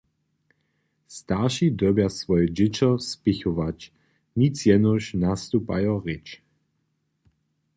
[1.17, 3.79] Starši dyrbja swoje dźěćo spěchować,
[4.41, 6.27] nic jenož nastupajo rěč.